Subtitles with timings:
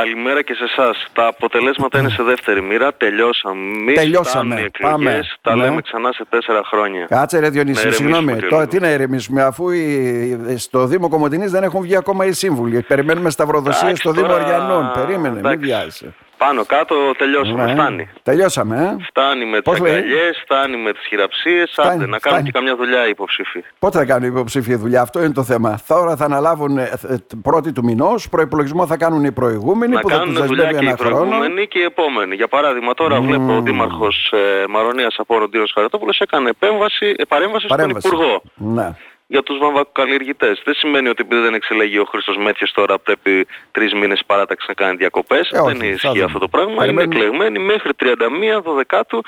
[0.00, 1.06] Καλημέρα και σε εσάς.
[1.12, 2.94] Τα αποτελέσματα είναι σε δεύτερη μοίρα.
[2.94, 3.92] Τελειώσαμε.
[3.94, 4.70] Τελειώσαμε.
[4.80, 5.20] Πάμε.
[5.40, 5.62] Τα Ναι.
[5.64, 7.06] λέμε ξανά σε τέσσερα χρόνια.
[7.08, 8.22] Κάτσε ρε Διονύση, Να συγγνώμη.
[8.24, 12.24] ηρεμήσουμε Τώρα και τι να ηρεμήσουμε, αφού οι- στο Δήμο Κομωτινής δεν έχουν βγει ακόμα
[12.26, 12.82] οι σύμβουλοι.
[12.82, 14.90] Περιμένουμε σταυροδοσία Εντάξει, στο Δήμο τώρα- Αριανών.
[14.94, 15.58] Περίμενε, μην εντάξει.
[15.64, 16.14] βιάζεσαι.
[16.38, 17.64] Πάνω κάτω τελειώσαμε.
[17.64, 17.72] Ναι.
[17.72, 18.08] Φτάνει.
[18.22, 19.04] Τελειώσαμε, ε.
[19.08, 21.70] Φτάνει με Πώς τις λέει; αγκαλιές, φτάνει με τις χειραψίες.
[21.72, 22.42] Φτάνει, Άντε, να κάνουν φτάνει.
[22.42, 23.64] και καμιά δουλειά οι υποψήφοι.
[23.78, 25.78] Πότε θα κάνουν οι υποψήφοι δουλειά, αυτό είναι το θέμα.
[25.86, 30.08] Τώρα θα αναλάβουν ε, ε, πρώτη του μηνός, προπολογισμό θα κάνουν οι προηγούμενοι να που
[30.08, 31.16] θα τους κάνουν δουλειά δεσμεύει και οι ένα χρόνο.
[31.16, 32.34] προηγούμενοι και οι επόμενοι.
[32.34, 37.24] Για παράδειγμα, τώρα βλέπω ο Δήμαρχος ε, Μαρονίας από ο Ροντήρος Χαρατόπουλος έκανε επέμβαση, ε,
[37.24, 38.06] παρέμβαση στον Παρέμβαση.
[38.06, 38.42] Υπουργό.
[38.54, 38.88] Ναι.
[39.26, 40.62] Για τους βαμβακοκαλλιεργητές.
[40.64, 44.74] Δεν σημαίνει ότι επειδή δεν εξελέγει ο Χρήστος Μέτιος τώρα πρέπει τρεις μήνες παράταξη να
[44.74, 45.50] κάνει διακοπές.
[45.50, 46.24] Ε, όχι, δεν θα ισχύει δούμε.
[46.24, 46.74] αυτό το πράγμα.
[46.74, 47.02] Περιμένουμε.
[47.02, 49.22] Είναι εκλεγμένοι μέχρι 31 Δεκάτου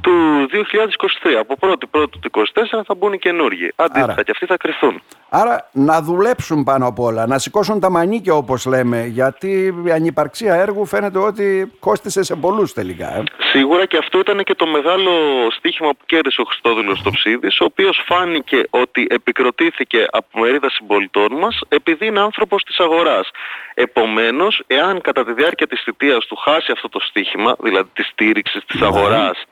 [0.00, 0.12] του
[0.50, 1.34] 2023.
[1.38, 3.72] Από 1η Πρώτου του 2024 θα μπουν οι καινούργοι.
[3.76, 4.22] Αντίθετα Άρα.
[4.22, 5.02] και αυτοί θα κρυθούν.
[5.36, 10.54] Άρα να δουλέψουν πάνω απ' όλα, να σηκώσουν τα μανίκια όπως λέμε, γιατί η ανυπαρξία
[10.54, 13.16] έργου φαίνεται ότι κόστισε σε πολλούς τελικά.
[13.16, 13.22] Ε.
[13.52, 15.10] Σίγουρα και αυτό ήταν και το μεγάλο
[15.56, 21.32] στίχημα που κέρδισε ο Χριστόδουλος στο Ψίδης, ο οποίος φάνηκε ότι επικροτήθηκε από μερίδα συμπολιτών
[21.32, 23.30] μας επειδή είναι άνθρωπος της αγοράς.
[23.74, 28.64] Επομένως, εάν κατά τη διάρκεια της θητείας του χάσει αυτό το στίχημα, δηλαδή της στήριξης
[28.64, 29.44] της αγοράς,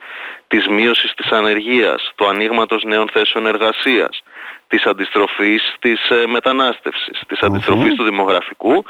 [0.47, 4.23] της μείωσης της ανεργίας, του ανοίγματος νέων θέσεων εργασίας,
[4.73, 8.83] της αντιστροφής της ε, μετανάστευσης, της αντιστροφής του δημογραφικού,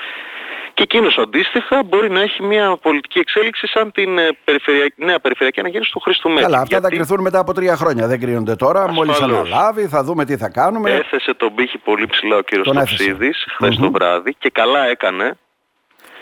[0.74, 5.60] και εκείνος αντίστοιχα μπορεί να έχει μια πολιτική εξέλιξη σαν την ε, περιφερειακή, νέα περιφερειακή
[5.60, 6.44] αναγέννηση του Χρήστου Μέτρη.
[6.44, 8.08] Καλά, αυτά θα Γιατί κρυθούν μετά από τρία χρόνια.
[8.08, 8.92] Δεν κρίνονται τώρα.
[8.92, 9.52] Μόλις Ασφαλώς.
[9.52, 10.92] αναλάβει, θα δούμε τι θα κάνουμε.
[10.92, 12.96] έθεσε τον πύχη πολύ ψηλά ο κύριος Τον έθεσε.
[12.96, 15.38] Τοψίδης χθες το βράδυ και καλά έκανε.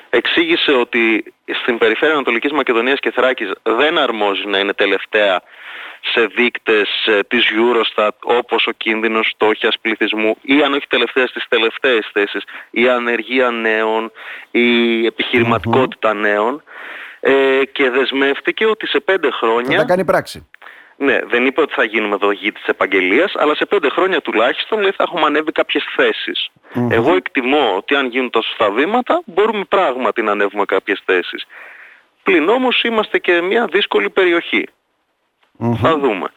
[0.09, 5.42] Εξήγησε ότι στην περιφέρεια Ανατολικής Μακεδονίας και Θράκης δεν αρμόζει να είναι τελευταία
[6.02, 11.46] σε δείκτες ε, της Eurostat όπως ο κίνδυνος στόχιας πληθυσμού ή αν όχι τελευταία στις
[11.50, 14.12] τελευταίες θέσεις η ανεργία νέων,
[14.52, 16.64] η επιχειρηματικότητα νέων
[17.20, 20.50] ε, και δεσμεύτηκε ότι σε πέντε Θα χρόνια τα κάνει πράξη.
[20.98, 24.81] ναι, δεν είπε ότι θα γίνουμε εδώ γη της επαγγελίας, αλλά σε πέντε χρόνια τουλάχιστον
[24.81, 26.50] λέει, θα έχουμε ανέβει κάποιες θέσεις.
[26.90, 31.46] Εγώ εκτιμώ ότι αν γίνουν τα σωστά βήματα, μπορούμε πράγματι να ανέβουμε κάποιες θέσεις.
[32.24, 34.68] Πλην όμως είμαστε και μια δύσκολη περιοχή.
[35.82, 36.28] Θα δούμε.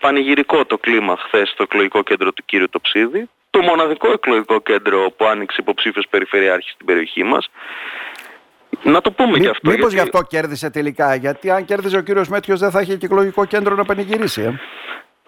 [0.00, 3.28] Πανηγυρικό το κλίμα χθες στο εκλογικό κέντρο του κύριου Τοψίδη.
[3.50, 7.48] Το μοναδικό εκλογικό κέντρο που άνοιξε υποψήφιος περιφερειάρχης στην περιοχή μας.
[8.82, 9.70] Να το πούμε Μή, και αυτό.
[9.70, 12.96] μήπως γιατί- γι' αυτό κέρδισε τελικά; Γιατί αν κέρδιζε ο κύριος Μέτιος δεν θα είχε
[12.96, 14.42] και εκλογικό κέντρο να πανηγυρίσει.
[14.42, 14.52] Ε;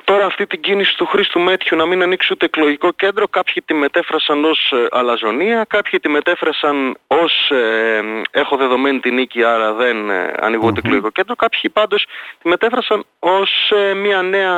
[0.05, 3.75] Τώρα αυτή την κίνηση του Χρήστου Μέτιου να μην ανοίξει ούτε εκλογικό κέντρο, κάποιοι τη
[3.75, 8.01] μετέφρασαν ως ε, αλαζονία, κάποιοι τη μετέφρασαν ως ε,
[8.31, 12.07] έχω δεδομένη την νίκη άρα δεν ε, ανοίγω ούτε εκλογικό κέντρο, κάποιοι πάντως
[12.43, 14.55] τη μετέφρασαν ως ε, μια νέα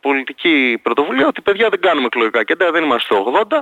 [0.00, 3.58] πολιτική πρωτοβουλία ότι παιδιά δεν κάνουμε εκλογικά κέντρα, δεν είμαστε στο 80,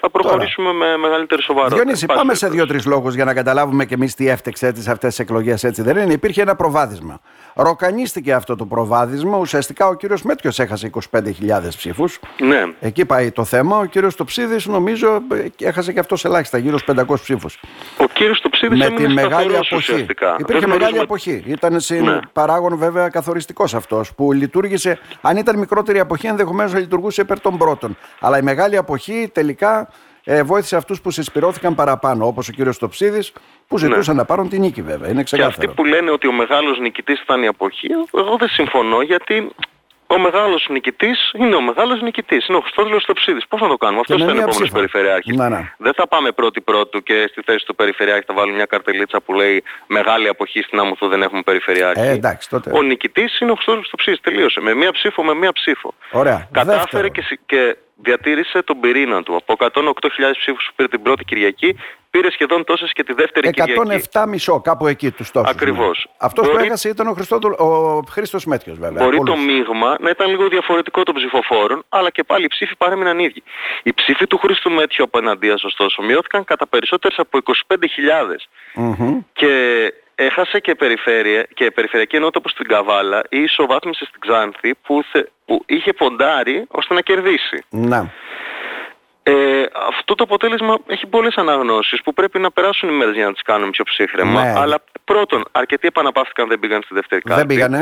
[0.00, 1.76] θα προχωρήσουμε με μεγαλύτερη σοβαρότητα.
[1.82, 2.66] Διονύση, Εν πάση πάμε σε περιπτώσει.
[2.72, 5.82] δύο-τρεις λόγους για να καταλάβουμε και εμείς τι έφτεξε έτσι σε αυτές τις εκλογές, έτσι
[5.82, 6.12] δεν είναι.
[6.12, 7.20] Υπήρχε ένα προβάδισμα.
[7.54, 9.38] Ροκανίστηκε αυτό το προβάδισμα.
[9.38, 12.20] Ουσιαστικά ο κύριος Μέτριο έχασε 25.000 ψήφους.
[12.40, 12.64] Ναι.
[12.80, 13.78] Εκεί πάει το θέμα.
[13.78, 15.20] Ο κύριος Τοψίδης, νομίζω,
[15.58, 17.58] ε, έχασε και αυτός ελάχιστα, γύρω στους 500 ψήφους.
[17.98, 19.92] Ο κύριος Τοψίδης Με έμεινε τη μεγάλη σταθερός αποχή.
[19.92, 20.36] ουσιαστικά.
[20.38, 21.42] Υπήρχε Δεν μεγάλη γνωρίζουμε- αποχή.
[21.46, 22.18] Ήταν συν Ναι.
[22.32, 24.98] παράγον βέβαια καθοριστικός αυτός που λειτουργήσε.
[25.20, 27.96] Αν ήταν μικρότερη αποχή, ενδεχομένως θα λειτουργούσε υπέρ των πρώτων.
[28.20, 29.87] Αλλά η μεγάλη αποχή τελικά
[30.30, 33.32] ε, βοήθησε αυτούς που συσπηρώθηκαν παραπάνω, όπως ο κύριος Τοψίδης,
[33.68, 35.08] που ζητούσαν να πάρουν την νίκη βέβαια.
[35.08, 35.54] Είναι Και ξεκάθαρο.
[35.58, 39.48] αυτοί που λένε ότι ο μεγάλος νικητής ήταν η αποχή, εγώ δεν συμφωνώ γιατί
[40.10, 42.46] ο μεγάλος νικητής είναι ο μεγάλος νικητής.
[42.48, 43.46] Είναι ο Χριστόδουλος Τοψίδης.
[43.48, 44.02] Πώς να το κάνουμε.
[44.06, 44.76] Και Αυτός με θα είναι ο μία επόμενος ψήφο.
[44.76, 45.36] περιφερειάρχης.
[45.36, 45.72] Ναι, ναι.
[45.78, 49.32] Δεν θα πάμε πρώτη πρώτου και στη θέση του περιφερειάρχη θα βάλουμε μια καρτελίτσα που
[49.34, 52.00] λέει μεγάλη αποχή στην άμμο δεν έχουμε περιφερειάρχη.
[52.00, 52.70] Ε, εντάξει, τότε.
[52.74, 54.20] Ο νικητής είναι ο Χριστόδουλος Τοψίδης.
[54.20, 54.60] Τελείωσε.
[54.60, 55.94] Με μία ψήφο, με μία ψήφο.
[56.10, 56.48] Ωραία.
[56.52, 57.10] Κατάφερε Δεύτερον.
[57.12, 59.36] και, συ- και διατήρησε τον πυρήνα του.
[59.36, 61.76] Από 108.000 ψήφους που πήρε την πρώτη Κυριακή,
[62.10, 64.02] πήρε σχεδόν τόσες και τη δεύτερη Κυριακή.
[64.12, 65.50] 107 μισό, κάπου εκεί τους τόσου.
[65.50, 66.08] Ακριβώς.
[66.18, 69.04] Αυτός που Μπορεί- έχασε ήταν ο, Χριστόδουλ, ο Χρήστος Μέτριο, βέβαια.
[69.04, 69.34] Μπορεί Πολλούς.
[69.34, 73.42] το μείγμα να ήταν λίγο διαφορετικό των ψηφοφόρων, αλλά και πάλι οι ψήφοι παρέμειναν ίδιοι.
[73.82, 79.18] Οι ψήφοι του Χρήστου Μέτιου απέναντίας ωστόσο μειώθηκαν κατά περισσότερες από 25.000 Μμμ.
[79.32, 79.52] και
[80.14, 85.28] έχασε και, περιφέρεια, και περιφερειακή ενότητα όπως στην Καβάλα ή ισοβάθμισε στην Ξάνθη που, θε-
[85.44, 87.64] που είχε ποντάρει ώστε να κερδίσει.
[87.70, 88.10] Να.
[89.30, 93.32] Ε, αυτό το αποτέλεσμα έχει πολλές αναγνώσεις που πρέπει να περάσουν οι μέρες για να
[93.32, 94.42] τις κάνουμε πιο ψύχρεμα.
[94.42, 94.52] Ναι.
[94.56, 97.36] Αλλά πρώτον, αρκετοί επαναπαύθηκαν δεν πήγαν στη δεύτερη κάρτα.
[97.38, 97.78] Δεν πήγανε.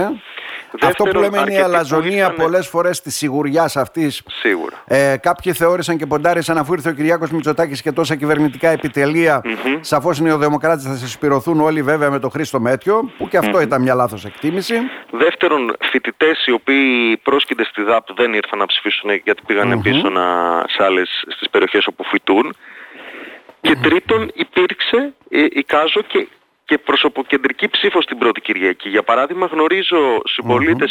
[0.81, 4.23] Αυτό που Δεύτερον, λέμε είναι η αρκετοί που αλαζονία ήρθανε- πολλές φορές της σιγουριάς αυτής.
[4.41, 4.77] Σίγουρα.
[4.87, 9.41] Ε, κάποιοι θεώρησαν και ποντάρισαν αφού ήρθε ο Κυριάκος Μητσοτάκης και τόσα κυβερνητικά επιτελεία.
[9.45, 9.79] Μμμ.
[9.81, 13.83] Σαφώς οι νεοδημοκράτες θα συσπηρωθούν όλοι βέβαια με τον Χρήστο Μέτιο, που και αυτό ήταν
[13.83, 14.75] μια λάθος εκτίμηση.
[15.11, 20.23] Δεύτερον, φοιτητές οι οποίοι πρόσκυνται στη ΔΑΠ δεν ήρθαν να ψηφίσουν γιατί πήγανε πίσω να,
[20.69, 22.57] σε άλλες, στις περιοχές όπου φοιτούν.
[23.61, 26.29] Και τρίτον υπήρξε, ε, εικάζω και
[26.67, 28.89] και προσωποκεντρική ψήφος στην πρώτη Κυριακή.
[28.89, 30.23] Για παράδειγμα γνωρίζω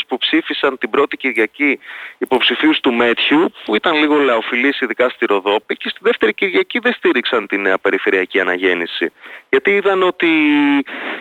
[0.07, 1.79] που ψήφισαν την πρώτη Κυριακή
[2.17, 6.93] υποψηφίους του Μέτιου που ήταν λίγο λαοφιλείς ειδικά στη Ροδόπη και στη δεύτερη Κυριακή δεν
[6.93, 9.11] στήριξαν τη νέα περιφερειακή αναγέννηση.
[9.49, 10.27] Γιατί είδαν ότι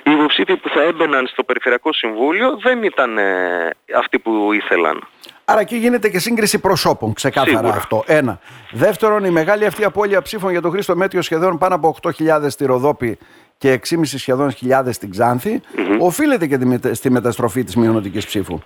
[0.02, 5.08] οι υποψήφοι που θα έμπαιναν στο Περιφερειακό Συμβούλιο δεν ήταν ε, αυτοί που ήθελαν.
[5.44, 8.04] Άρα εκεί γίνεται και σύγκριση προσώπων, ξεκάθαρα αυτό.
[8.06, 8.38] Ένα.
[8.70, 12.64] Δεύτερον, η μεγάλη αυτή απώλεια ψήφων για τον Χρήστο Μέτιο σχεδόν πάνω από 8.000 στη
[12.64, 13.18] Ροδόπη
[13.58, 15.96] και 6,5 σχεδόν χιλιάδες στην Ξάνθη, mm-hmm.
[15.98, 16.58] οφείλεται και
[16.92, 18.58] στη μεταστροφή της μειονοτικής ψήφου.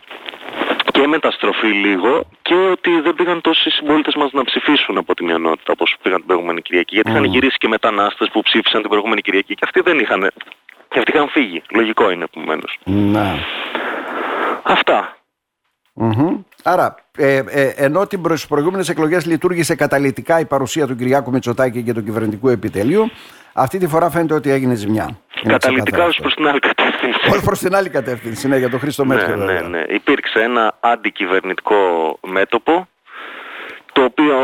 [0.92, 5.72] Και μεταστροφή λίγο και ότι δεν πήγαν τόσοι συμπολίτες μας να ψηφίσουν από τη μειονότητα
[5.72, 6.94] όπως πήγαν την προηγούμενη Κυριακή.
[6.94, 7.12] Γιατί mm.
[7.12, 10.30] είχαν γυρίσει και μετανάστες που ψήφισαν την προηγούμενη Κυριακή και αυτοί δεν είχαν.
[10.88, 11.62] Και αυτοί είχαν φύγει.
[11.70, 12.78] Λογικό είναι επομένως.
[12.84, 13.38] Να.
[14.62, 15.17] Αυτά.
[16.00, 16.38] Mm-hmm.
[16.62, 21.82] Άρα, ε, ε, ενώ την προ, προηγούμενες εκλογές λειτουργήσε καταλητικά η παρουσία του Κυριάκου Μητσοτάκη
[21.82, 23.10] και του κυβερνητικού επιτελείου,
[23.52, 25.18] αυτή τη φορά φαίνεται ότι έγινε ζημιά.
[25.46, 27.38] Καταλητικά ως προς την άλλη κατεύθυνση.
[27.38, 29.36] Ω προς την άλλη κατεύθυνση, ναι, για τον Χρήστο Μέτρο.
[29.36, 29.84] Ναι, ναι, ναι.
[29.88, 31.76] Υπήρξε ένα αντικυβερνητικό
[32.26, 32.88] μέτωπο,
[33.92, 34.36] το οποίο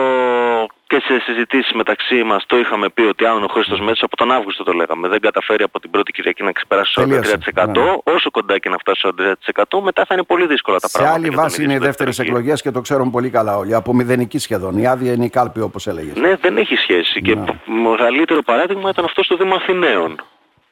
[0.87, 4.33] και σε συζητήσεις μεταξύ μας το είχαμε πει ότι αν ο Χρήστος Μέτσος από τον
[4.33, 7.81] Αύγουστο το λέγαμε δεν καταφέρει από την πρώτη Κυριακή να ξεπεράσει το 43% ναι.
[8.05, 11.21] όσο κοντά και να φτάσει στο 43% μετά θα είναι πολύ δύσκολα τα σε πράγματα.
[11.21, 13.75] Σε άλλη βάση είναι οι δεύτερες εκλογές και το ξέρουν πολύ καλά όλοι.
[13.75, 14.79] Από μηδενική σχεδόν.
[14.79, 16.17] Η άδεια είναι η κάλπη όπως έλεγες.
[16.17, 17.23] Ναι δεν έχει σχέση.
[17.23, 17.45] Και ναι.
[17.83, 20.21] μεγαλύτερο παράδειγμα ήταν αυτός στο Δήμο Αθηναίων.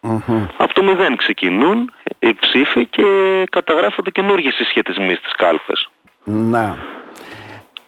[0.03, 0.47] Mm-hmm.
[0.56, 3.05] Από το μηδέν ξεκινούν οι ψήφοι και
[3.50, 5.88] καταγράφονται καινούργιοι συσχετισμοί στις κάλπες.
[6.25, 6.75] Ναι.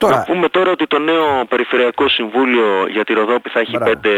[0.04, 0.16] Τώρα...
[0.16, 4.10] Να πούμε τώρα ότι το νέο Περιφερειακό Συμβούλιο για τη Ροδόπη θα έχει πέντε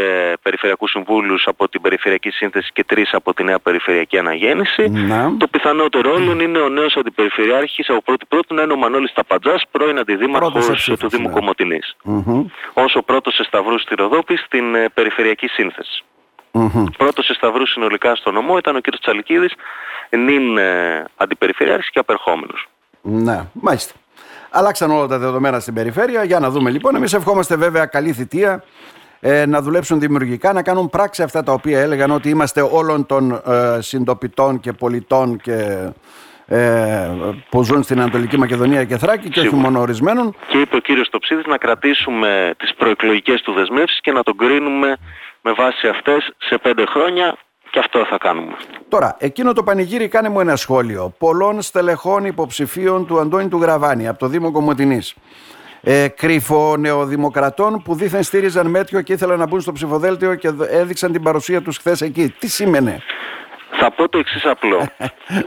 [0.43, 4.89] Περιφερειακούς Συμβούλους από την Περιφερειακή Σύνθεση και τρεις από τη νέα Περιφερειακή Αναγέννηση.
[4.89, 5.37] Να.
[5.37, 9.63] Το πιθανότερο όλων είναι ο νέος Αντιπεριφερειάρχης από πρώτη πρώτη να είναι ο Μανώλης Ταπαντζάς,
[9.71, 11.35] πρώην Αντιδήμαρχος του Δήμου ναι.
[11.35, 11.97] Κομωτινής.
[12.05, 12.45] Mm-hmm.
[12.73, 16.05] Ως ο πρώτος σε Σταυρού στη Ροδόπη στην ε, Περιφερειακή Σύνθεση.
[16.53, 16.85] Mm-hmm.
[16.99, 18.99] Πρώτος σε Σταυρού συνολικά στο νομό ήταν ο κ.
[19.01, 19.53] Τσαλικίδης,
[20.11, 22.69] νυν ε, Αντιπεριφερειάρχης και απερχόμενος.
[23.03, 23.95] Ναι, μάλιστα.
[24.59, 26.25] Αλλάξαν όλα τα δεδομένα στην περιφέρεια.
[26.25, 26.97] Για να δούμε λοιπόν.
[26.97, 28.65] Εμείς ευχόμαστε βέβαια καλή θητεία
[29.21, 33.33] ε, να δουλέψουν δημιουργικά, να κάνουν πράξη αυτά τα οποία έλεγαν ότι είμαστε όλων των
[33.33, 35.89] ε, συντοπιτών και πολιτών και
[36.47, 37.09] ε,
[37.49, 40.37] που ζουν στην Ανατολική Μακεδονία και Θράκη και όχι μόνο ορισμένων.
[40.49, 44.97] Και είπε ο κύριος Τοψίδης να κρατήσουμε τις προεκλογικές του δεσμεύσεις και να τον κρίνουμε
[45.41, 47.37] με βάση αυτές σε πέντε χρόνια
[47.77, 48.57] και αυτό θα κάνουμε.
[48.89, 51.15] Τώρα, εκείνο το πανηγύρι κάνε μου ένα σχόλιο.
[51.19, 55.15] Πολλών στελεχών υποψηφίων του Αντώνη του Γραβάνη από το Δήμο Κομωτινής.
[55.81, 61.13] Ε, κρυφο νεοδημοκρατών που δήθεν στήριζαν μέτριο και ήθελαν να μπουν στο ψηφοδέλτιο και έδειξαν
[61.13, 62.35] την παρουσία τους χθες εκεί.
[62.39, 63.03] Τι σήμαινε;
[63.71, 64.87] Θα πω το εξής απλό.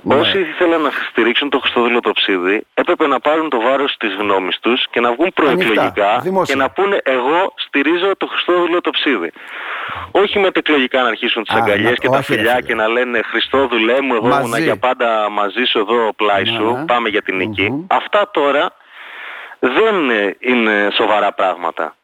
[0.01, 0.16] Ναι.
[0.16, 4.88] Όσοι ήθελαν να στηρίξουν το Χριστόδουλο Τοψίδη έπρεπε να πάρουν το βάρος της γνώμης τους
[4.92, 9.31] και να βγουν προεκλογικά και να πούνε εγώ στηρίζω το Χριστόδουλο Τοψίδη.
[10.12, 14.27] Όχι μετεκλογικά να αρχίσουν τις αγκαλιές και τα φιλιά και να λένε Χριστόδουλε μου εγώ
[14.27, 18.72] ήμουν για πάντα μαζί σου εδώ πλάι σου, πάμε για την νικη Αυτά τώρα
[19.60, 19.95] δεν
[20.39, 21.95] είναι σοβαρά πράγματα.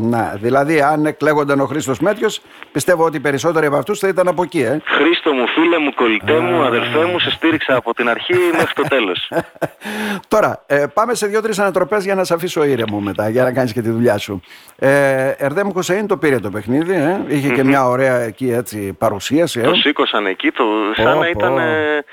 [0.00, 2.28] Να, δηλαδή αν εκλέγονταν ο Χρήστος Μέτριο,
[2.72, 4.80] πιστεύω ότι οι περισσότεροι από αυτούς θα ήταν από εκεί, ε.
[4.84, 8.82] Χρήστο μου, φίλε μου, κολλητέ μου, αδελφέ μου, σε στήριξα από την αρχή μέχρι το
[8.82, 9.30] τέλος.
[10.28, 13.72] Τώρα, ε, πάμε σε δύο-τρεις ανατροπές για να σε αφήσω ήρεμο μετά, για να κάνεις
[13.72, 14.40] και τη δουλειά σου.
[14.78, 17.24] Ε, Ερδέμ Χωσέιν το πήρε το παιχνίδι, ε.
[17.26, 19.60] ειχε και μια ωραία εκεί έτσι παρουσίαση.
[19.60, 19.62] Ε.
[19.62, 20.64] Το σήκωσαν εκεί, το,
[20.96, 21.58] σαν να ήταν.
[21.58, 22.04] Ε,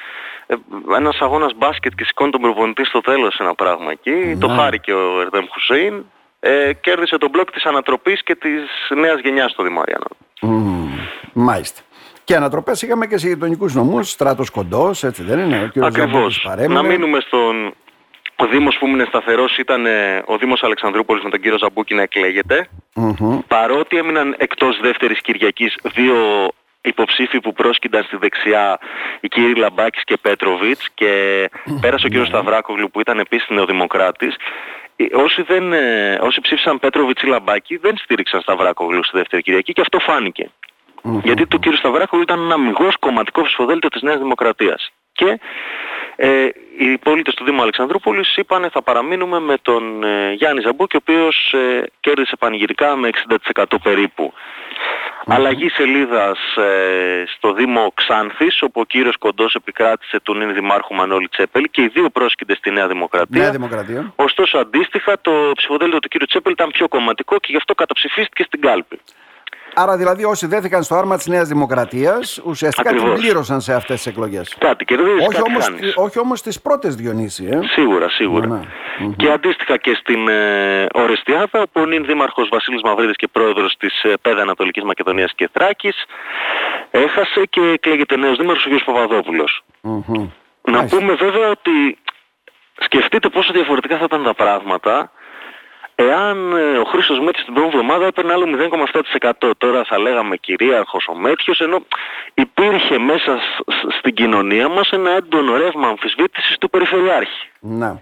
[0.47, 0.55] ε,
[0.95, 4.37] ένας αγώνας μπάσκετ και σηκώνει τον προπονητή στο τέλος ένα πράγμα εκεί.
[4.39, 6.05] Το χάρηκε ο Ερδέμ Χουσέιν
[6.47, 8.61] ε, κέρδισε τον μπλοκ της ανατροπής και της
[8.95, 10.07] νέας γενιάς στο Δημαριανό.
[10.41, 10.99] Mm,
[11.33, 11.81] μάλιστα.
[12.23, 15.71] Και ανατροπές είχαμε και σε γειτονικούς νομούς, στράτος κοντός, έτσι δεν είναι.
[15.81, 16.47] Ο Ακριβώς.
[16.67, 17.73] Να μείνουμε στον...
[18.35, 22.01] Ο Δήμος που έμεινε σταθερός ήταν ε, ο Δήμος Αλεξανδρούπολης με τον κύριο Ζαμπούκη να
[22.01, 22.67] εκλέγεται.
[22.95, 23.39] Mm-hmm.
[23.47, 26.15] Παρότι έμειναν εκτός δεύτερης Κυριακής δύο
[26.81, 28.79] υποψήφοι που πρόσκυνταν στη δεξιά
[29.19, 31.11] οι κύριοι Λαμπάκης και Πέτροβιτς και
[31.81, 32.37] πέρασε ο κύριος ναι.
[32.37, 37.97] Σταυράκογλου που ήταν επίσης νεοδημοκράτης ε, όσοι, δεν, ε, όσοι ψήφισαν Πέτροβιτς ή Λαμπάκη δεν
[37.97, 39.99] στήριξαν Σταυράκογλου στη δεύτερη Κυριακή και αυτό
[41.23, 44.91] Γιατί το κύριο Σταυράκογλου ήταν ένα μηγός κομματικό ψηφοδέλτιο της Νέας Δημοκρατίας.
[45.13, 45.39] Και
[46.15, 50.99] ε, οι πολίτες του Δήμου Αλεξανδρούπολης είπαν θα παραμείνουμε με τον ε, Γιάννη Ζαμπούκη ο
[51.01, 53.09] οποίος ε, κέρδισε πανηγυρικά με
[53.53, 54.33] 60% περίπου.
[55.27, 61.27] Αλλαγή σελίδας ε, στο Δήμο Ξάνθης, όπου ο κύριος Κοντός επικράτησε τον νυν Δημάρχο Μανώλη
[61.27, 63.41] Τσέπελ και οι δύο πρόσκειται στη Νέα Δημοκρατία.
[63.41, 64.13] Νέα Δημοκρατία.
[64.15, 68.61] Ωστόσο αντίστοιχα το ψηφοδέλτιο του κύριου Τσέπελ ήταν πιο κομματικό και γι' αυτό καταψηφίστηκε στην
[68.61, 68.99] κάλπη.
[69.77, 73.19] Άρα δηλαδή όσοι δέθηκαν στο άρμα της Νέας Δημοκρατίας ουσιαστικά την Ακριβώς.
[73.19, 74.55] πλήρωσαν σε αυτές τις εκλογές.
[74.59, 75.93] Κάτι κερδίζεις, Όχι κάτι όμως, χάνεις.
[75.95, 77.45] όχι όμως τις πρώτες Διονύση.
[77.51, 77.59] Ε.
[77.67, 78.47] Σίγουρα, σίγουρα.
[78.47, 78.59] Ναι,
[79.07, 79.13] ναι.
[79.17, 84.03] Και αντίστοιχα και στην ε, Ορεστιάδα, που ο νυν δήμαρχος Βασίλης Μαυρίδης και πρόεδρος της
[84.03, 86.05] ε, ΠΕΔ Ανατολικής Μακεδονίας και Θράκης,
[86.91, 88.83] έχασε και εκλέγεται νέος δήμαρχος ο κ.
[88.85, 89.61] Παπαδόπουλος.
[89.81, 90.29] Μμμ.
[90.67, 90.97] Να Μάλιστα.
[90.97, 91.97] πούμε βέβαια ότι
[92.79, 95.11] σκεφτείτε πόσο διαφορετικά θα ήταν τα πράγματα
[95.95, 98.45] εάν ε, ο Χρήστος Μέτρης την πρώτη εβδομάδα έπαιρνε άλλο
[99.41, 99.51] 0,7%.
[99.57, 101.85] Τώρα θα λέγαμε κυρίαρχος ο Μέτριος, ενώ
[102.33, 107.49] υπήρχε μέσα σ- σ- στην κοινωνία μας ένα έντονο ρεύμα αμφισβήτησης του Περιφερειάρχη.
[107.59, 108.01] Να.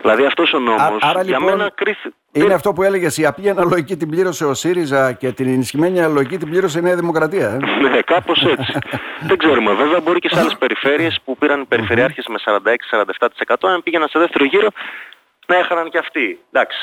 [0.00, 2.08] Δηλαδή αυτός ο νόμος άρα, για λοιπόν, μένα κρίθη...
[2.32, 6.38] Είναι αυτό που έλεγες η απλή αναλογική την πλήρωσε ο ΣΥΡΙΖΑ και την ενισχυμένη αναλογική
[6.38, 7.48] την πλήρωσε η Νέα Δημοκρατία.
[7.48, 7.58] Ε.
[7.88, 8.72] Ναι, κάπως έτσι.
[9.28, 9.72] Δεν ξέρουμε.
[9.74, 12.38] Βέβαια μπορεί και σε άλλες περιφέρειες που πήραν οι περιφερειάρχες με
[13.46, 14.68] 46-47% αν πήγαιναν σε δεύτερο γύρο
[15.52, 16.38] να έχαναν και αυτοί.
[16.52, 16.78] Εντάξει.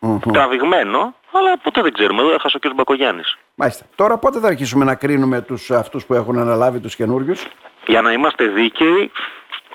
[0.00, 0.18] Μμμ.
[0.32, 2.20] Τραβηγμένο, αλλά ποτέ δεν ξέρουμε.
[2.22, 2.74] Εδώ έχασε ο κ.
[2.74, 3.36] Μπακογιάννης.
[3.54, 3.84] Μάλιστα.
[3.94, 7.46] Τώρα πότε θα αρχίσουμε να κρίνουμε τους, αυτούς που έχουν αναλάβει τους καινούριους;
[7.86, 9.10] Για να είμαστε δίκαιοι,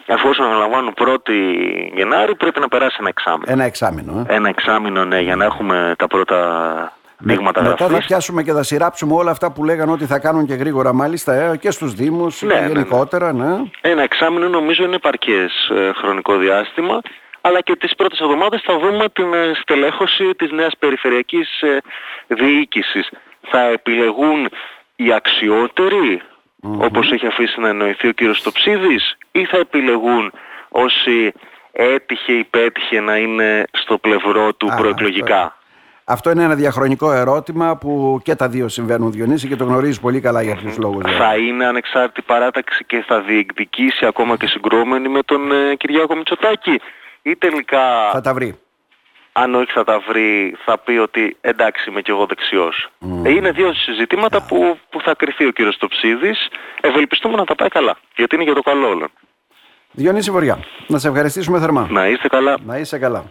[0.06, 1.32] εφόσον αναλαμβάνουν 1η
[1.96, 3.52] Γενάρη, πρέπει να περάσει ένα εξάμεινο.
[3.52, 4.26] Ένα εξάμεινο.
[4.28, 4.36] Ε.
[4.36, 6.40] Ένα εξάμεινο, ναι, για να έχουμε τα πρώτα
[7.18, 8.06] δείγματα Μετά θα γραφής.
[8.06, 11.58] πιάσουμε και θα σειράψουμε όλα αυτά που λέγανε ότι θα κάνουν και γρήγορα μάλιστα ε,
[11.58, 12.68] και στους Δήμους Ναι, και ναι, ναι.
[12.74, 13.34] γενικότερα.
[13.34, 13.56] Ναι.
[13.82, 17.02] Ένα εξάμεινο νομίζω είναι επαρκές ε, χρονικό διάστημα,
[17.46, 21.78] αλλά και τις πρώτες εβδομάδες θα δούμε την ε, στελέχωση της νέας περιφερειακής ε,
[22.28, 23.10] διοίκησης.
[23.42, 24.50] Θα επιλεγούν
[24.96, 26.22] οι αξιότεροι,
[26.78, 30.32] όπως έχει αφήσει να εννοηθεί ο κύριος Στοψίδης, ή θα επιλεγούν
[30.70, 31.34] όσοι
[31.72, 35.58] έτυχε ή πέτυχε να είναι στο πλευρό του Α, προεκλογικά.
[36.06, 40.20] Αυτό είναι ένα διαχρονικό ερώτημα που και τα δύο συμβαίνουν Διονύση και το γνωρίζεις πολύ
[40.22, 41.04] καλά για ποιους λόγους.
[41.04, 41.24] δηλαδή.
[41.24, 46.80] Θα είναι ανεξάρτητη παράταξη και θα διεκδικήσει ακόμα και συγκρόμενη με τον ε, Κυριάκο Μητσοτάκη
[47.24, 48.60] ή τελικά Θα τα βρει.
[49.32, 52.90] αν όχι θα τα βρει θα πει ότι εντάξει είμαι κι εγώ δεξιός.
[53.24, 56.48] Ε, είναι δύο συζητήματα που, που θα κρυθεί ο κύριος Τοψίδης.
[56.82, 59.12] Ευελπιστούμε να τα πάει καλά γιατί είναι για το καλό όλων.
[59.92, 61.88] Διονύση Βοριά, να σε ευχαριστήσουμε θερμά.
[61.92, 62.58] Να είστε καλά.
[62.66, 63.24] Να είσαι καλά.